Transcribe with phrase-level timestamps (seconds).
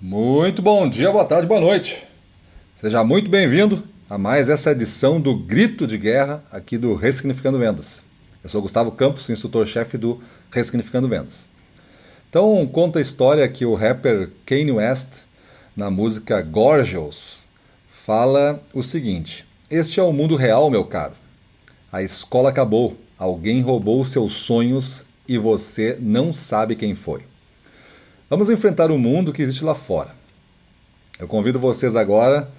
[0.00, 2.04] Muito bom dia, boa tarde, boa noite.
[2.76, 8.04] Seja muito bem-vindo a mais essa edição do Grito de Guerra aqui do Ressignificando Vendas.
[8.40, 10.22] Eu sou Gustavo Campos, instrutor-chefe do
[10.52, 11.50] Ressignificando Vendas.
[12.30, 15.24] Então, conta a história que o rapper Kanye West,
[15.74, 17.44] na música Gorgeous,
[17.90, 21.14] fala o seguinte: Este é o mundo real, meu caro.
[21.90, 27.22] A escola acabou, alguém roubou seus sonhos e você não sabe quem foi.
[28.30, 30.14] Vamos enfrentar o mundo que existe lá fora.
[31.18, 32.50] Eu convido vocês agora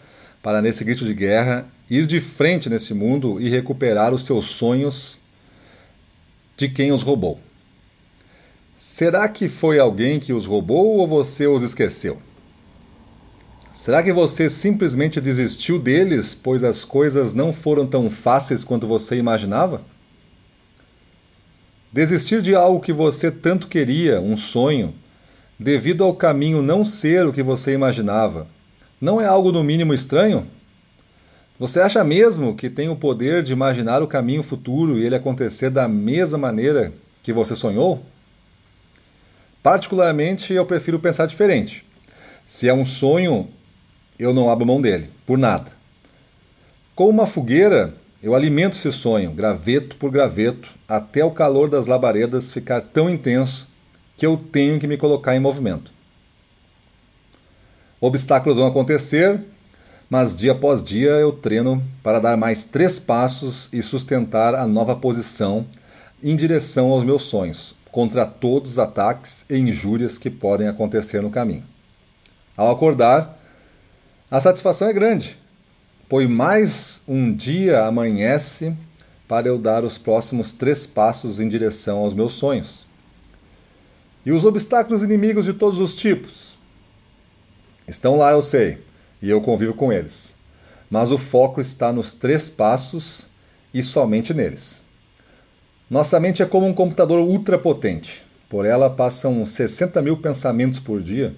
[0.41, 5.19] para, nesse grito de guerra, ir de frente nesse mundo e recuperar os seus sonhos
[6.57, 7.39] de quem os roubou.
[8.79, 12.19] Será que foi alguém que os roubou ou você os esqueceu?
[13.71, 19.15] Será que você simplesmente desistiu deles, pois as coisas não foram tão fáceis quanto você
[19.15, 19.83] imaginava?
[21.93, 24.93] Desistir de algo que você tanto queria, um sonho,
[25.59, 28.47] devido ao caminho não ser o que você imaginava,
[29.01, 30.47] não é algo no mínimo estranho?
[31.59, 35.69] Você acha mesmo que tem o poder de imaginar o caminho futuro e ele acontecer
[35.69, 38.01] da mesma maneira que você sonhou?
[39.61, 41.85] Particularmente, eu prefiro pensar diferente.
[42.47, 43.49] Se é um sonho,
[44.17, 45.71] eu não abro mão dele, por nada.
[46.95, 52.53] Com uma fogueira, eu alimento esse sonho, graveto por graveto, até o calor das labaredas
[52.53, 53.68] ficar tão intenso
[54.19, 55.93] que eu tenho que me colocar em movimento.
[58.01, 59.39] Obstáculos vão acontecer,
[60.09, 64.93] mas dia após dia eu treino para dar mais três passos e sustentar a nova
[64.93, 65.65] posição
[66.21, 71.31] em direção aos meus sonhos, contra todos os ataques e injúrias que podem acontecer no
[71.31, 71.63] caminho.
[72.57, 73.39] Ao acordar,
[74.29, 75.37] a satisfação é grande,
[76.09, 78.75] pois mais um dia amanhece
[79.29, 82.88] para eu dar os próximos três passos em direção aos meus sonhos.
[84.25, 86.55] E os obstáculos inimigos de todos os tipos?
[87.87, 88.79] Estão lá, eu sei,
[89.21, 90.35] e eu convivo com eles.
[90.89, 93.27] Mas o foco está nos três passos
[93.73, 94.83] e somente neles.
[95.89, 98.23] Nossa mente é como um computador ultrapotente.
[98.49, 101.35] Por ela passam 60 mil pensamentos por dia.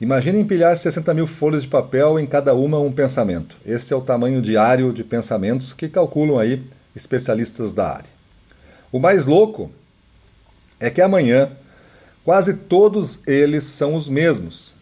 [0.00, 3.56] Imagine empilhar 60 mil folhas de papel, em cada uma um pensamento.
[3.66, 8.10] Esse é o tamanho diário de pensamentos que calculam aí especialistas da área.
[8.90, 9.70] O mais louco
[10.78, 11.50] é que amanhã
[12.22, 14.74] Quase todos eles são os mesmos,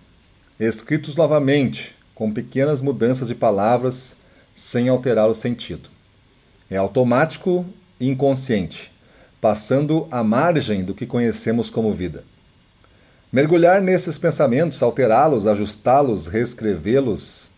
[0.58, 4.16] escritos novamente, com pequenas mudanças de palavras,
[4.56, 5.88] sem alterar o sentido.
[6.68, 7.64] É automático
[8.00, 8.92] e inconsciente,
[9.40, 12.24] passando à margem do que conhecemos como vida.
[13.32, 17.52] Mergulhar nesses pensamentos, alterá-los, ajustá-los, reescrevê-los,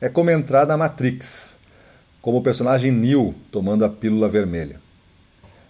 [0.00, 1.56] é como entrar na Matrix,
[2.20, 4.80] como o personagem Neo tomando a pílula vermelha.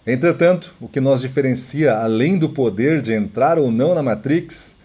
[0.05, 4.75] Entretanto, o que nos diferencia, além do poder de entrar ou não na Matrix,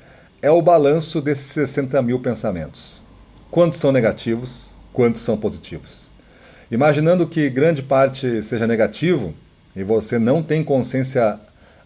[0.42, 3.00] é o balanço desses 60 mil pensamentos.
[3.50, 6.10] Quantos são negativos, quantos são positivos?
[6.70, 9.32] Imaginando que grande parte seja negativo
[9.74, 11.40] e você não tem consciência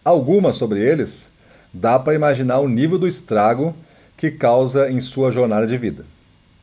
[0.05, 1.31] alguma sobre eles,
[1.73, 3.77] dá para imaginar o nível do estrago
[4.17, 6.05] que causa em sua jornada de vida.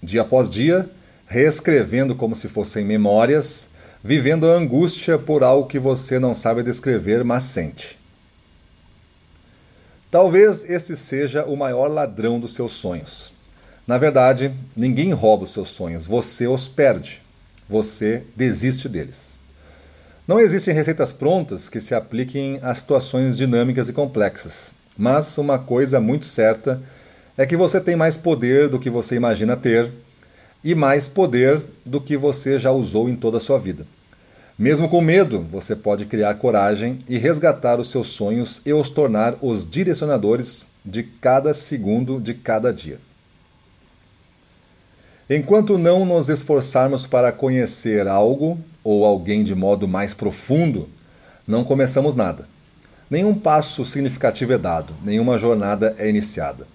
[0.04, 0.90] Dia após dia,
[1.28, 3.70] reescrevendo como se fossem memórias
[4.08, 8.00] vivendo a angústia por algo que você não sabe descrever, mas sente.
[10.10, 13.34] Talvez esse seja o maior ladrão dos seus sonhos.
[13.86, 17.22] Na verdade, ninguém rouba os seus sonhos, você os perde.
[17.68, 19.38] Você desiste deles.
[20.26, 26.00] Não existem receitas prontas que se apliquem a situações dinâmicas e complexas, mas uma coisa
[26.00, 26.82] muito certa
[27.38, 29.92] é que você tem mais poder do que você imagina ter
[30.64, 33.86] e mais poder do que você já usou em toda a sua vida.
[34.58, 39.36] Mesmo com medo, você pode criar coragem e resgatar os seus sonhos e os tornar
[39.40, 43.00] os direcionadores de cada segundo de cada dia.
[45.30, 50.90] Enquanto não nos esforçarmos para conhecer algo ou alguém de modo mais profundo,
[51.46, 52.48] não começamos nada.
[53.12, 56.66] Nenhum passo significativo é dado, nenhuma jornada é iniciada.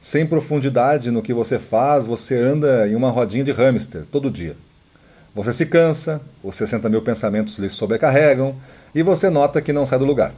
[0.00, 4.56] Sem profundidade no que você faz, você anda em uma rodinha de hamster todo dia.
[5.34, 8.54] Você se cansa, os 60 mil pensamentos lhe sobrecarregam
[8.94, 10.32] e você nota que não sai do lugar.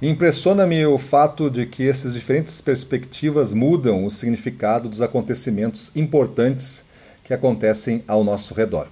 [0.00, 6.84] Impressiona-me o fato de que essas diferentes perspectivas mudam o significado dos acontecimentos importantes
[7.24, 8.86] que acontecem ao nosso redor.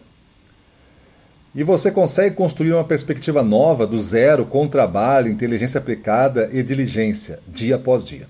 [1.55, 7.39] E você consegue construir uma perspectiva nova do zero com trabalho, inteligência aplicada e diligência,
[7.47, 8.27] dia após dia.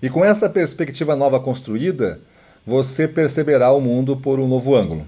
[0.00, 2.20] E com esta perspectiva nova construída,
[2.64, 5.04] você perceberá o mundo por um novo ângulo.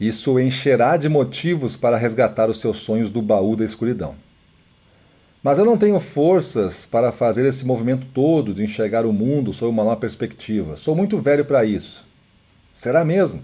[0.00, 4.14] Isso encherá de motivos para resgatar os seus sonhos do baú da escuridão.
[5.42, 9.70] Mas eu não tenho forças para fazer esse movimento todo de enxergar o mundo sob
[9.70, 10.76] uma nova perspectiva.
[10.76, 12.06] Sou muito velho para isso.
[12.74, 13.42] Será mesmo?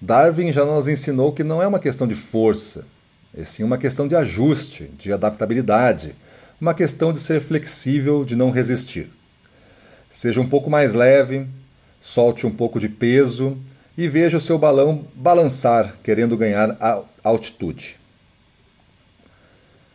[0.00, 2.86] Darwin já nos ensinou que não é uma questão de força,
[3.34, 6.14] é sim uma questão de ajuste, de adaptabilidade,
[6.60, 9.10] uma questão de ser flexível, de não resistir.
[10.10, 11.46] Seja um pouco mais leve,
[12.00, 13.58] solte um pouco de peso
[13.98, 16.78] e veja o seu balão balançar, querendo ganhar
[17.24, 17.96] altitude.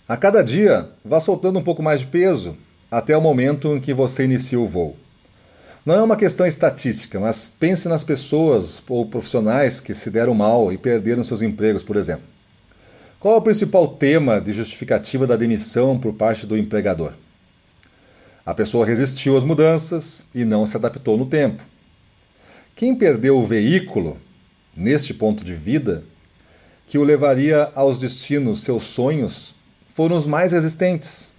[0.05, 2.57] A cada dia, vá soltando um pouco mais de peso
[2.91, 4.97] até o momento em que você inicia o voo.
[5.85, 10.73] Não é uma questão estatística, mas pense nas pessoas ou profissionais que se deram mal
[10.73, 12.25] e perderam seus empregos, por exemplo.
[13.21, 17.13] Qual é o principal tema de justificativa da demissão por parte do empregador?
[18.45, 21.63] A pessoa resistiu às mudanças e não se adaptou no tempo.
[22.75, 24.17] Quem perdeu o veículo,
[24.75, 26.03] neste ponto de vida,
[26.87, 29.53] que o levaria aos destinos, seus sonhos,
[29.93, 31.31] foram os mais resistentes.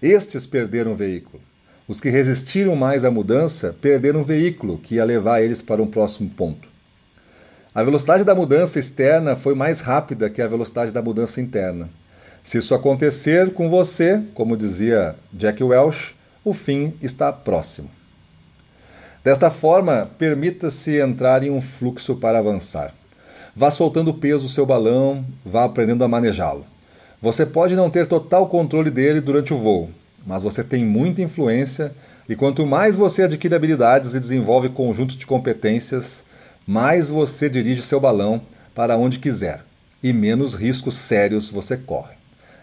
[0.00, 1.42] Estes perderam o veículo.
[1.86, 5.86] Os que resistiram mais à mudança perderam o veículo que ia levar eles para um
[5.86, 6.66] próximo ponto.
[7.74, 11.90] A velocidade da mudança externa foi mais rápida que a velocidade da mudança interna.
[12.42, 17.90] Se isso acontecer com você, como dizia Jack Welch, o fim está próximo.
[19.24, 22.92] Desta forma, permita-se entrar em um fluxo para avançar.
[23.54, 26.66] Vá soltando o peso do seu balão, vá aprendendo a manejá-lo.
[27.20, 29.90] Você pode não ter total controle dele durante o voo,
[30.26, 31.92] mas você tem muita influência
[32.28, 36.24] e quanto mais você adquire habilidades e desenvolve conjunto de competências,
[36.66, 38.42] mais você dirige seu balão
[38.74, 39.62] para onde quiser
[40.02, 42.14] e menos riscos sérios você corre.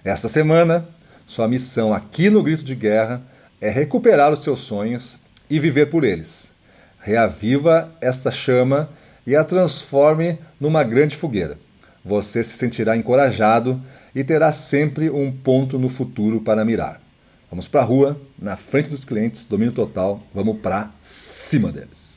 [0.03, 0.87] Esta semana,
[1.25, 3.21] sua missão aqui no Grito de Guerra
[3.61, 5.18] é recuperar os seus sonhos
[5.49, 6.51] e viver por eles.
[6.99, 8.89] Reaviva esta chama
[9.25, 11.57] e a transforme numa grande fogueira.
[12.03, 13.81] Você se sentirá encorajado
[14.13, 17.01] e terá sempre um ponto no futuro para mirar.
[17.49, 22.08] Vamos para a rua, na frente dos clientes, domínio total, vamos para cima deles.